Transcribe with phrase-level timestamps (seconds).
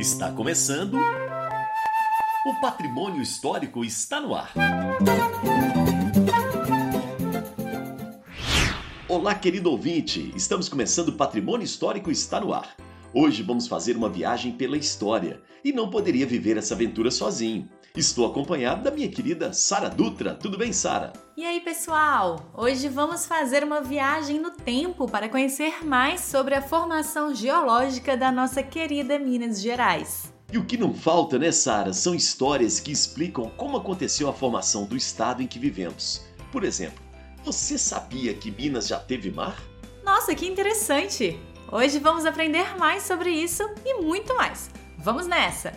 [0.00, 0.96] Está começando.
[2.46, 4.50] O Patrimônio Histórico está no ar.
[9.06, 10.32] Olá, querido ouvinte!
[10.34, 12.74] Estamos começando o Patrimônio Histórico está no ar.
[13.12, 17.68] Hoje vamos fazer uma viagem pela história e não poderia viver essa aventura sozinho.
[17.96, 20.34] Estou acompanhado da minha querida Sara Dutra.
[20.34, 21.12] Tudo bem, Sara?
[21.36, 22.48] E aí, pessoal?
[22.54, 28.30] Hoje vamos fazer uma viagem no tempo para conhecer mais sobre a formação geológica da
[28.30, 30.32] nossa querida Minas Gerais.
[30.52, 34.84] E o que não falta, né, Sara, são histórias que explicam como aconteceu a formação
[34.84, 36.24] do estado em que vivemos.
[36.52, 37.02] Por exemplo,
[37.44, 39.60] você sabia que Minas já teve mar?
[40.04, 41.40] Nossa, que interessante!
[41.72, 44.70] Hoje vamos aprender mais sobre isso e muito mais.
[44.98, 45.72] Vamos nessa!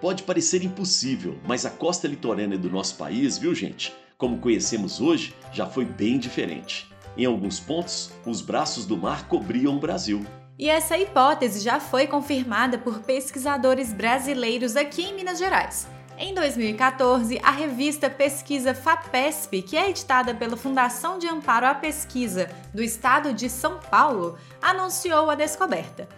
[0.00, 5.34] Pode parecer impossível, mas a costa litorânea do nosso país, viu gente, como conhecemos hoje,
[5.52, 6.90] já foi bem diferente.
[7.16, 10.24] Em alguns pontos, os braços do mar cobriam o Brasil.
[10.58, 15.86] E essa hipótese já foi confirmada por pesquisadores brasileiros aqui em Minas Gerais.
[16.18, 22.50] Em 2014, a revista Pesquisa FAPESP, que é editada pela Fundação de Amparo à Pesquisa
[22.72, 26.08] do Estado de São Paulo, anunciou a descoberta.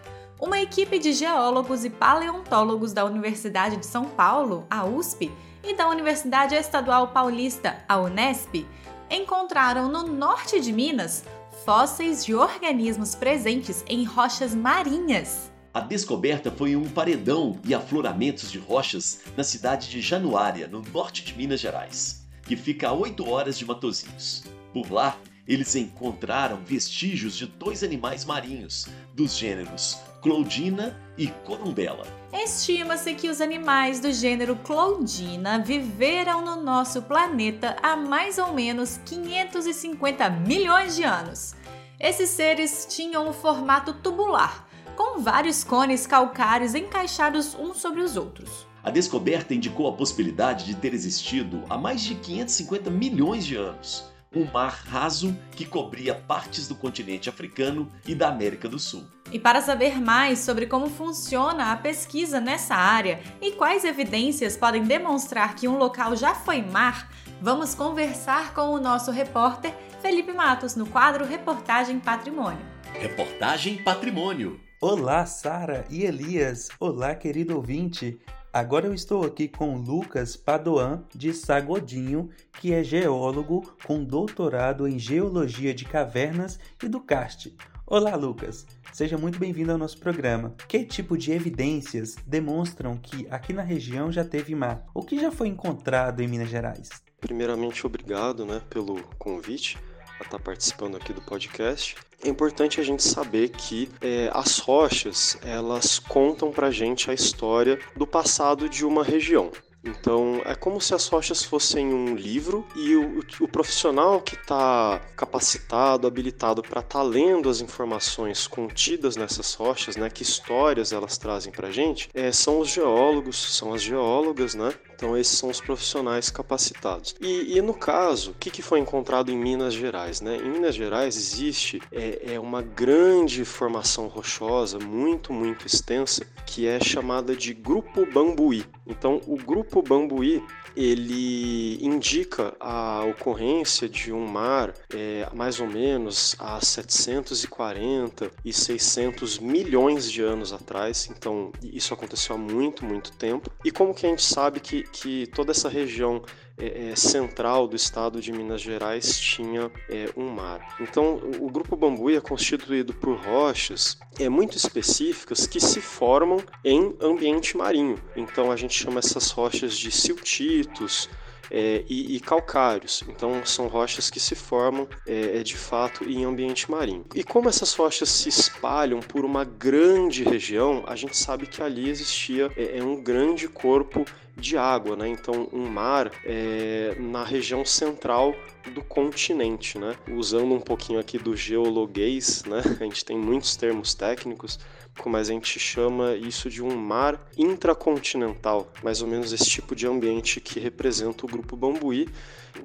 [0.40, 5.32] Uma equipe de geólogos e paleontólogos da Universidade de São Paulo, a USP,
[5.64, 8.64] e da Universidade Estadual Paulista, a Unesp,
[9.10, 11.24] encontraram no norte de Minas
[11.64, 15.50] fósseis de organismos presentes em rochas marinhas.
[15.74, 21.24] A descoberta foi um paredão e afloramentos de rochas na cidade de Januária, no norte
[21.24, 24.44] de Minas Gerais, que fica a 8 horas de Matozinhos.
[24.72, 32.06] Por lá, eles encontraram vestígios de dois animais marinhos, dos gêneros Cloudina e Corumbela.
[32.32, 39.00] Estima-se que os animais do gênero Cloudina viveram no nosso planeta há mais ou menos
[39.04, 41.54] 550 milhões de anos.
[41.98, 48.66] Esses seres tinham um formato tubular, com vários cones calcários encaixados uns sobre os outros.
[48.82, 54.08] A descoberta indicou a possibilidade de ter existido há mais de 550 milhões de anos
[54.34, 59.04] um mar raso que cobria partes do continente africano e da América do Sul.
[59.30, 64.84] E para saber mais sobre como funciona a pesquisa nessa área e quais evidências podem
[64.84, 70.74] demonstrar que um local já foi mar, vamos conversar com o nosso repórter Felipe Matos
[70.74, 72.64] no quadro Reportagem Patrimônio.
[72.94, 74.58] Reportagem Patrimônio.
[74.80, 76.70] Olá, Sara e Elias.
[76.80, 78.18] Olá, querido ouvinte.
[78.50, 84.98] Agora eu estou aqui com Lucas Padoan de Sagodinho, que é geólogo com doutorado em
[84.98, 87.52] Geologia de Cavernas e do Karst.
[87.90, 88.66] Olá, Lucas.
[88.92, 90.54] Seja muito bem-vindo ao nosso programa.
[90.68, 94.84] Que tipo de evidências demonstram que aqui na região já teve mar?
[94.92, 96.90] O que já foi encontrado em Minas Gerais?
[97.18, 99.78] Primeiramente, obrigado né, pelo convite
[100.20, 101.96] a estar participando aqui do podcast.
[102.22, 107.78] É importante a gente saber que é, as rochas elas contam para gente a história
[107.96, 109.50] do passado de uma região.
[109.82, 115.00] Então é como se as rochas fossem um livro e o, o profissional que está
[115.16, 121.16] capacitado, habilitado para estar tá lendo as informações contidas nessas rochas, né, que histórias elas
[121.16, 124.74] trazem para a gente, é, são os geólogos, são as geólogas, né?
[124.98, 127.14] Então esses são os profissionais capacitados.
[127.20, 130.20] E, e no caso, o que, que, foi encontrado em Minas Gerais?
[130.20, 130.38] Né?
[130.38, 136.80] Em Minas Gerais existe é, é uma grande formação rochosa, muito, muito extensa, que é
[136.80, 138.66] chamada de Grupo Bambuí.
[138.84, 140.42] Então o Grupo Bambuí
[140.78, 149.40] ele indica a ocorrência de um mar é, mais ou menos há 740 e 600
[149.40, 151.10] milhões de anos atrás.
[151.10, 153.50] Então, isso aconteceu há muito, muito tempo.
[153.64, 156.22] E como que a gente sabe que, que toda essa região
[156.56, 160.76] é, é, central do estado de Minas Gerais tinha é, um mar.
[160.80, 166.96] Então, o grupo Bambuí é constituído por rochas é, muito específicas que se formam em
[167.00, 167.96] ambiente marinho.
[168.16, 171.08] Então, a gente chama essas rochas de siltitos,
[171.50, 173.02] é, e, e, calcários.
[173.08, 177.04] Então, são rochas que se formam é, é, de fato em ambiente marinho.
[177.14, 181.88] E como essas rochas se espalham por uma grande região, a gente sabe que ali
[181.88, 184.04] existia é, é um grande corpo
[184.38, 185.08] de água, né?
[185.08, 188.34] Então, um mar é, na região central
[188.72, 189.96] do continente, né?
[190.12, 192.62] Usando um pouquinho aqui do geologuês, né?
[192.80, 194.58] A gente tem muitos termos técnicos,
[195.06, 199.86] mas a gente chama isso de um mar intracontinental, mais ou menos esse tipo de
[199.86, 202.08] ambiente que representa o grupo Bambuí.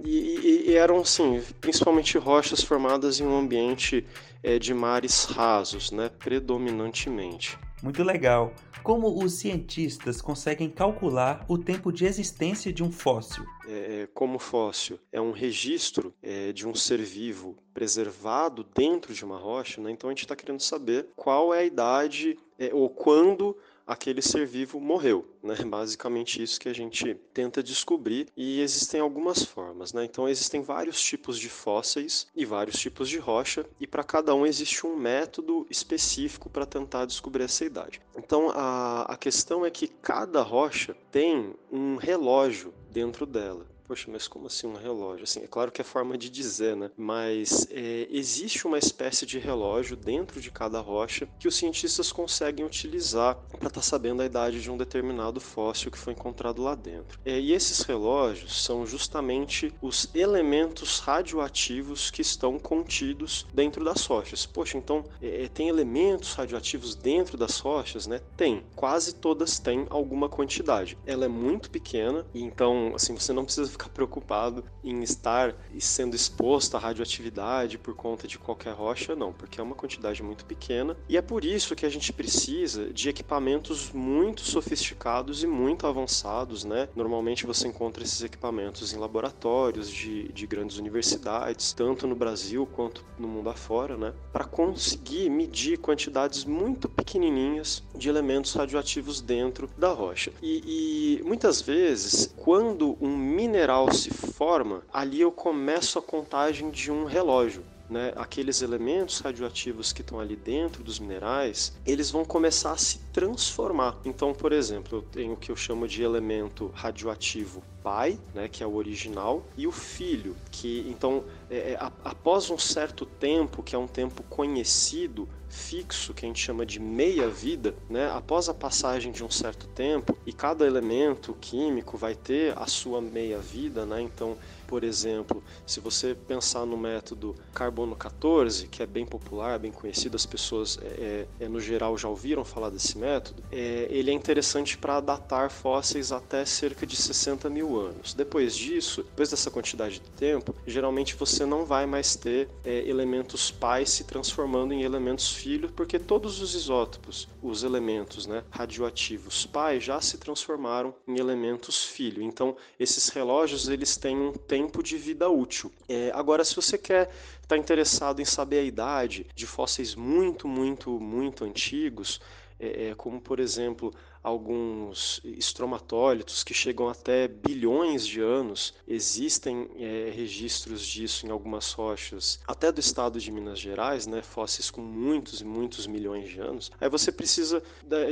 [0.04, 4.06] E, e, e eram, sim, principalmente rochas formadas em um ambiente
[4.42, 6.10] é, de mares rasos, né?
[6.20, 7.58] Predominantemente.
[7.82, 8.54] Muito legal.
[8.84, 13.46] Como os cientistas conseguem calcular o tempo de existência de um fóssil?
[13.66, 19.38] É, como fóssil é um registro é, de um ser vivo preservado dentro de uma
[19.38, 19.90] rocha, né?
[19.90, 24.46] então a gente está querendo saber qual é a idade é, ou quando aquele ser
[24.46, 25.26] vivo morreu.
[25.42, 25.56] Né?
[25.66, 29.94] Basicamente isso que a gente tenta descobrir e existem algumas formas.
[29.94, 30.06] Né?
[30.06, 34.46] Então existem vários tipos de fósseis e vários tipos de rocha e para cada um
[34.46, 38.02] existe um método específico para tentar descobrir essa idade.
[38.16, 43.73] Então a, a questão é que cada rocha tem um relógio dentro dela.
[43.86, 45.24] Poxa, mas como assim um relógio?
[45.24, 46.90] Assim, é claro que é forma de dizer, né?
[46.98, 52.66] Mas é, existe uma espécie de relógio dentro de cada rocha que os cientistas conseguem
[52.66, 56.76] utilizar para estar tá sabendo a idade de um determinado fóssil que foi encontrado lá
[56.76, 57.20] dentro.
[57.26, 64.46] É, e esses relógios são justamente os elementos radioativos que estão contidos dentro das rochas.
[64.46, 68.22] Poxa, então é, é tem elementos radioativos dentro das rochas, né?
[68.38, 68.64] Tem.
[68.76, 70.98] Quase todas têm alguma quantidade.
[71.06, 76.16] Ela é muito pequena, e então assim você não precisa ficar preocupado em estar sendo
[76.16, 80.96] exposto à radioatividade por conta de qualquer rocha, não, porque é uma quantidade muito pequena
[81.08, 86.64] e é por isso que a gente precisa de equipamentos muito sofisticados e muito avançados,
[86.64, 86.88] né?
[86.96, 93.04] Normalmente você encontra esses equipamentos em laboratórios de, de grandes universidades, tanto no Brasil quanto
[93.18, 94.14] no mundo afora, né?
[94.32, 100.32] Para conseguir medir quantidades muito pequenininhas de elementos radioativos dentro da rocha.
[100.42, 106.92] E, e muitas vezes, quando um mineral se forma, ali eu começo a contagem de
[106.92, 107.63] um relógio.
[107.90, 113.00] Né, aqueles elementos radioativos que estão ali dentro dos minerais, eles vão começar a se
[113.12, 114.00] transformar.
[114.06, 118.64] Então, por exemplo, eu tenho o que eu chamo de elemento radioativo pai, né, que
[118.64, 123.76] é o original, e o filho, que então é, é após um certo tempo, que
[123.76, 129.12] é um tempo conhecido, fixo, que a gente chama de meia-vida, né, após a passagem
[129.12, 134.38] de um certo tempo, e cada elemento químico vai ter a sua meia-vida, né, então
[134.74, 140.16] por exemplo, se você pensar no método carbono 14, que é bem popular, bem conhecido,
[140.16, 144.14] as pessoas é, é, é no geral já ouviram falar desse método, é, ele é
[144.16, 148.16] interessante para datar fósseis até cerca de 60 mil anos.
[148.16, 153.52] Depois disso, depois dessa quantidade de tempo, geralmente você não vai mais ter é, elementos
[153.52, 159.80] pai se transformando em elementos filho, porque todos os isótopos, os elementos né, radioativos pai,
[159.80, 162.24] já se transformaram em elementos filho.
[162.24, 165.71] Então, esses relógios eles têm um tempo tempo de vida útil.
[165.89, 167.10] É, agora, se você quer
[167.42, 172.21] estar tá interessado em saber a idade de fósseis muito, muito, muito antigos,
[172.63, 173.94] é, é como por exemplo
[174.24, 178.74] alguns estromatólitos que chegam até bilhões de anos.
[178.88, 184.71] Existem é, registros disso em algumas rochas, até do estado de Minas Gerais, né, fósseis
[184.71, 186.71] com muitos e muitos milhões de anos.
[186.80, 187.62] Aí você precisa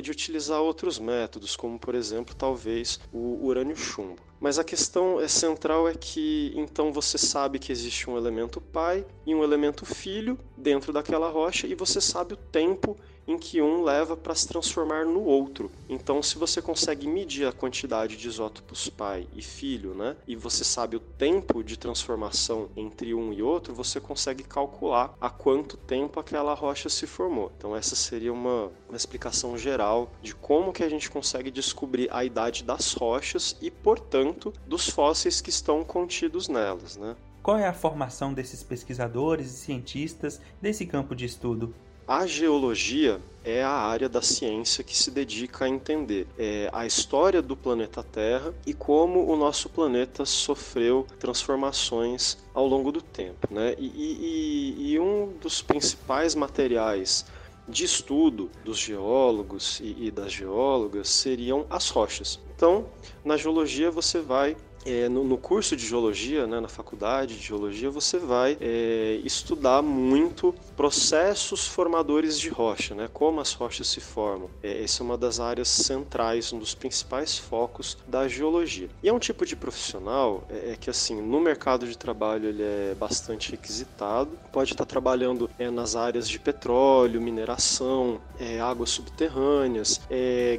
[0.03, 4.21] de utilizar outros métodos, como por exemplo, talvez o urânio chumbo.
[4.41, 9.05] Mas a questão é central é que então você sabe que existe um elemento pai
[9.23, 12.97] e um elemento filho dentro daquela rocha e você sabe o tempo
[13.31, 15.71] em que um leva para se transformar no outro.
[15.89, 20.63] Então, se você consegue medir a quantidade de isótopos pai e filho, né, e você
[20.63, 26.19] sabe o tempo de transformação entre um e outro, você consegue calcular há quanto tempo
[26.19, 27.51] aquela rocha se formou.
[27.57, 32.23] Então, essa seria uma, uma explicação geral de como que a gente consegue descobrir a
[32.25, 37.15] idade das rochas e, portanto, dos fósseis que estão contidos nelas, né?
[37.41, 41.73] Qual é a formação desses pesquisadores e cientistas desse campo de estudo?
[42.11, 47.41] A geologia é a área da ciência que se dedica a entender é, a história
[47.41, 53.47] do planeta Terra e como o nosso planeta sofreu transformações ao longo do tempo.
[53.49, 53.75] Né?
[53.77, 57.25] E, e, e um dos principais materiais
[57.65, 62.41] de estudo dos geólogos e, e das geólogas seriam as rochas.
[62.53, 62.87] Então,
[63.23, 67.89] na geologia você vai é, no, no, curso de geologia, né, na faculdade de geologia,
[67.89, 74.49] você vai é, estudar muito processos formadores de rocha, né, como as rochas se formam.
[74.63, 78.89] É, essa é uma das áreas centrais, um dos principais focos da geologia.
[79.03, 82.63] E é um tipo de profissional é, é que, assim, no mercado de trabalho ele
[82.63, 84.31] é bastante requisitado.
[84.51, 90.01] Pode estar trabalhando é, nas áreas de petróleo, mineração, é, águas subterrâneas,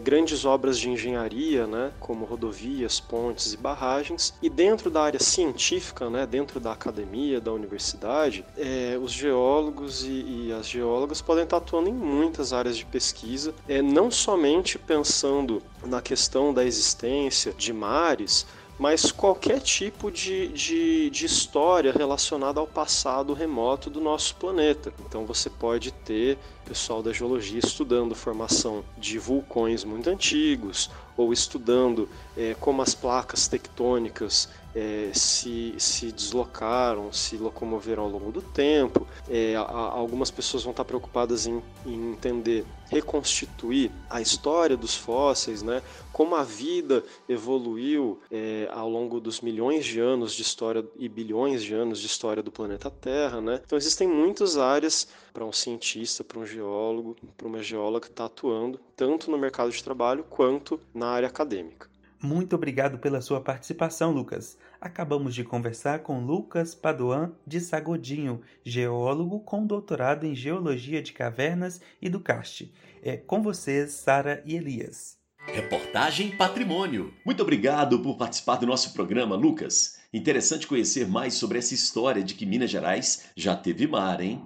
[0.02, 4.11] grandes obras de engenharia, né, como rodovias, pontes e barragens
[4.42, 10.46] e dentro da área científica, né, dentro da academia, da universidade, é, os geólogos e,
[10.48, 15.62] e, as geólogas podem estar atuando em muitas áreas de pesquisa, é, não somente pensando
[15.84, 18.46] na questão da existência de mares,
[18.78, 24.92] mas qualquer tipo de, de, de, história relacionada ao passado remoto do nosso planeta.
[25.06, 32.08] Então você pode ter pessoal da geologia estudando formação de vulcões muito antigos, ou estudando
[32.36, 39.06] é, como as placas tectônicas é, se, se deslocaram, se locomoveram ao longo do tempo.
[39.28, 45.62] É, a, algumas pessoas vão estar preocupadas em, em, entender, reconstituir a história dos fósseis,
[45.62, 45.82] né?
[46.12, 51.62] como a vida evoluiu é, ao longo dos milhões de anos de história e bilhões
[51.62, 53.40] de anos de história do planeta Terra.
[53.40, 53.60] Né?
[53.64, 58.26] Então existem muitas áreas para um cientista, para um geólogo, para uma geóloga que está
[58.26, 61.91] atuando tanto no mercado de trabalho quanto na área acadêmica.
[62.22, 64.56] Muito obrigado pela sua participação, Lucas.
[64.80, 71.80] Acabamos de conversar com Lucas Padoan de Sagodinho, geólogo com doutorado em Geologia de Cavernas
[72.00, 72.72] e do Cast.
[73.02, 75.18] É com vocês, Sara e Elias.
[75.46, 77.12] Reportagem Patrimônio.
[77.26, 79.98] Muito obrigado por participar do nosso programa, Lucas.
[80.14, 84.40] Interessante conhecer mais sobre essa história de que Minas Gerais já teve mar, hein?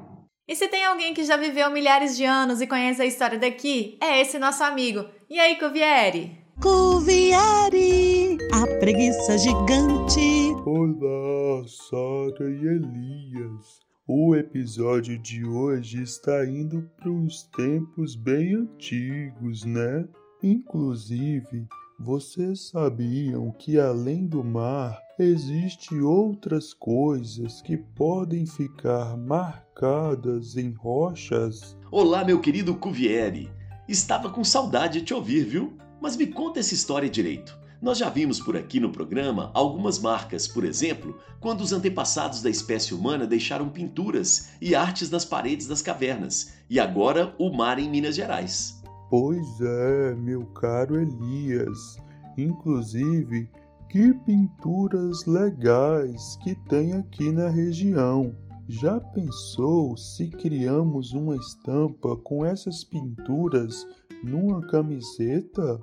[0.49, 3.99] E se tem alguém que já viveu milhares de anos e conhece a história daqui,
[4.01, 5.05] é esse nosso amigo.
[5.29, 6.46] E aí, Cuvieri?
[6.61, 10.55] Cuviari, a preguiça gigante.
[10.65, 13.81] Olá, Sara e Elias.
[14.09, 20.09] O episódio de hoje está indo para uns tempos bem antigos, né?
[20.43, 21.67] Inclusive,
[22.01, 31.77] vocês sabiam que além do mar existem outras coisas que podem ficar marcadas em rochas?
[31.91, 33.51] Olá, meu querido Cuvieri.
[33.87, 35.77] Estava com saudade de te ouvir, viu?
[36.01, 37.59] Mas me conta essa história direito.
[37.81, 42.49] Nós já vimos por aqui no programa algumas marcas, por exemplo, quando os antepassados da
[42.49, 47.89] espécie humana deixaram pinturas e artes nas paredes das cavernas, e agora o mar em
[47.89, 48.83] Minas Gerais.
[49.11, 51.99] Pois é, meu caro Elias.
[52.37, 53.49] Inclusive,
[53.89, 58.35] que pinturas legais que tem aqui na região.
[58.69, 63.87] Já pensou se criamos uma estampa com essas pinturas
[64.23, 65.81] numa camiseta?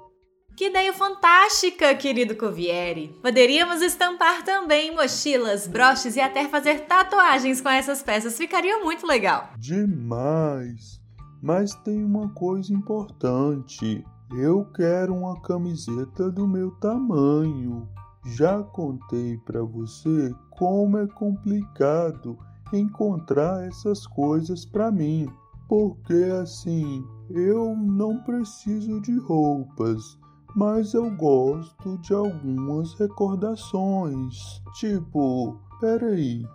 [0.56, 3.08] Que ideia fantástica, querido Covieri!
[3.22, 9.50] Poderíamos estampar também mochilas, broches e até fazer tatuagens com essas peças, ficaria muito legal.
[9.58, 11.02] Demais!
[11.42, 14.06] Mas tem uma coisa importante.
[14.38, 17.90] Eu quero uma camiseta do meu tamanho.
[18.26, 22.38] Já contei para você como é complicado
[22.72, 25.28] encontrar essas coisas para mim,
[25.68, 30.18] porque assim eu não preciso de roupas,
[30.56, 34.62] mas eu gosto de algumas recordações.
[34.76, 36.46] Tipo, peraí.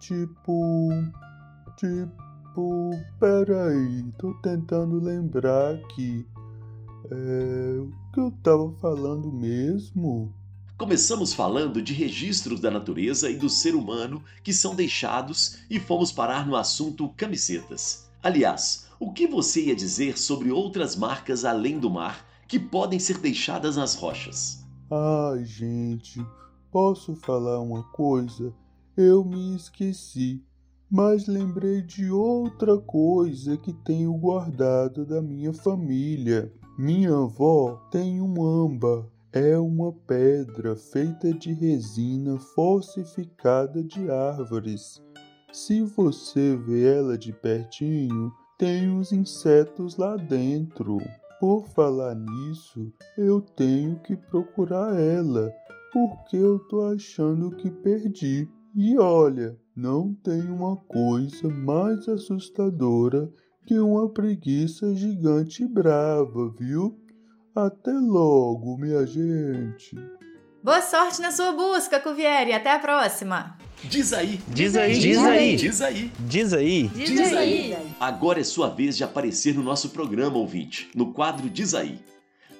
[0.00, 0.88] Tipo.
[1.76, 2.90] Tipo.
[3.20, 4.10] Peraí.
[4.18, 6.26] Tô tentando lembrar aqui.
[7.10, 10.34] É, o que eu tava falando mesmo?
[10.78, 16.12] Começamos falando de registros da natureza e do ser humano que são deixados e fomos
[16.12, 18.05] parar no assunto camisetas.
[18.26, 23.18] Aliás, o que você ia dizer sobre outras marcas além do mar que podem ser
[23.18, 24.66] deixadas nas rochas?
[24.90, 26.20] Ai, gente,
[26.72, 28.52] posso falar uma coisa?
[28.96, 30.42] Eu me esqueci,
[30.90, 36.52] mas lembrei de outra coisa que tenho guardado da minha família.
[36.76, 39.08] Minha avó tem um amba.
[39.32, 45.00] É uma pedra feita de resina falsificada de árvores.
[45.56, 50.98] Se você vê ela de pertinho, tem uns insetos lá dentro.
[51.40, 55.50] Por falar nisso, eu tenho que procurar ela,
[55.94, 58.46] porque eu tô achando que perdi.
[58.74, 63.32] E olha, não tem uma coisa mais assustadora
[63.66, 67.00] que uma preguiça gigante brava, viu?
[67.54, 69.96] Até logo, minha gente.
[70.66, 72.52] Boa sorte na sua busca, Cuvieri.
[72.52, 73.56] Até a próxima.
[73.84, 74.40] Diz aí.
[74.48, 74.98] Diz aí.
[74.98, 75.56] Diz aí.
[75.56, 76.12] Diz aí.
[76.18, 76.88] Diz aí.
[76.88, 77.78] Diz aí.
[78.00, 82.00] Agora é sua vez de aparecer no nosso programa, ouvinte, no quadro Diz aí.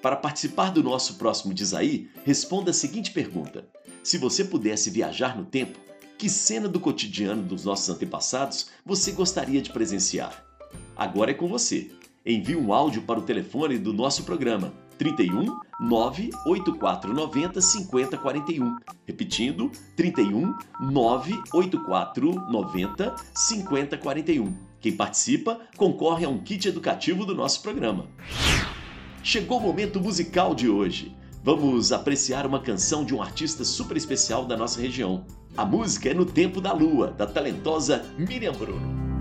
[0.01, 3.67] Para participar do nosso próximo Diz aí, responda a seguinte pergunta:
[4.05, 5.77] Se você pudesse viajar no tempo,
[6.17, 10.45] que cena do cotidiano dos nossos antepassados você gostaria de presenciar?
[10.97, 11.91] Agora é com você.
[12.25, 18.76] Envie um áudio para o telefone do nosso programa 31 98490 5041.
[19.07, 24.55] Repetindo, 31 98490 5041.
[24.81, 28.07] Quem participa concorre a um kit educativo do nosso programa.
[29.23, 31.17] Chegou o momento musical de hoje.
[31.43, 35.25] Vamos apreciar uma canção de um artista super especial da nossa região.
[35.57, 39.16] A música é No Tempo da Lua, da talentosa Miriam Bruno.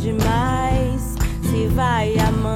[0.00, 2.47] demais se vai amar.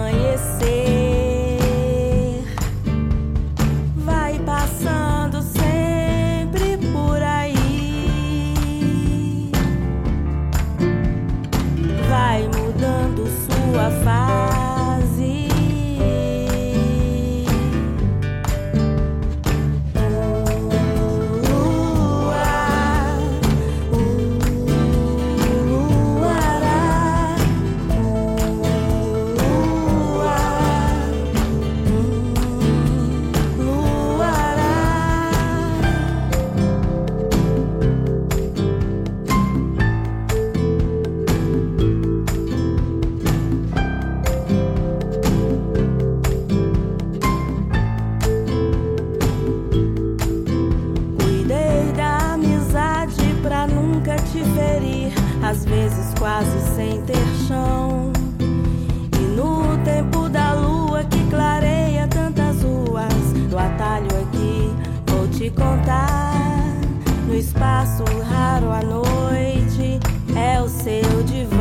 [67.42, 69.98] espaço raro à noite
[70.36, 71.51] é o seu divã.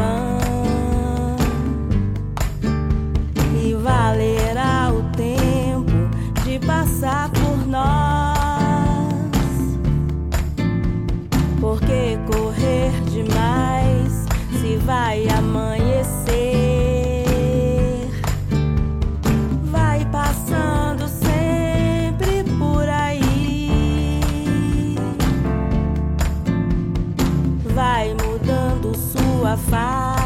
[29.41, 30.20] Sua fase.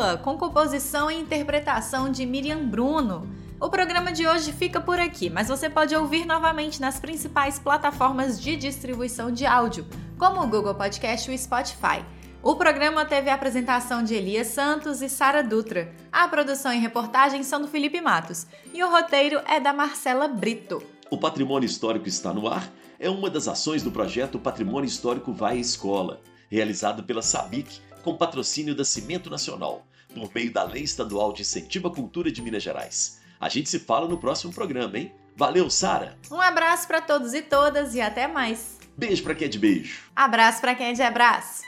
[0.00, 3.28] Lua, com composição e interpretação de Miriam Bruno.
[3.60, 8.40] O programa de hoje fica por aqui, mas você pode ouvir novamente nas principais plataformas
[8.40, 9.86] de distribuição de áudio,
[10.18, 12.02] como o Google Podcast e o Spotify.
[12.42, 15.94] O programa teve a apresentação de Elias Santos e Sara Dutra.
[16.10, 20.82] A produção e reportagem são do Felipe Matos e o roteiro é da Marcela Brito.
[21.10, 25.58] O Patrimônio Histórico está no ar é uma das ações do projeto Patrimônio Histórico Vai
[25.58, 31.32] à Escola, realizado pela SABIC com patrocínio da Cimento Nacional, por meio da Lei Estadual
[31.32, 33.20] de Incentivo à Cultura de Minas Gerais.
[33.38, 35.12] A gente se fala no próximo programa, hein?
[35.36, 36.18] Valeu, Sara!
[36.30, 38.78] Um abraço para todos e todas e até mais.
[38.96, 40.02] Beijo pra quem é de beijo!
[40.14, 41.62] Abraço para quem é de abraço.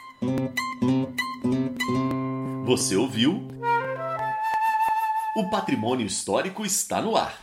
[2.66, 3.48] Você ouviu?
[5.36, 7.38] O Patrimônio Histórico está no ar.